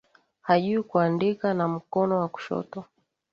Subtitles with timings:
[0.41, 2.85] Hajui kuandika na mkono wa kushoto